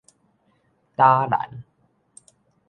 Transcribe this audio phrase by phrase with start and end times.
[0.95, 1.61] 打瀾